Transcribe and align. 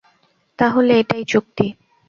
তাহলে 0.59 0.91
এটাই 0.99 1.23
চুক্তি? 1.25 1.65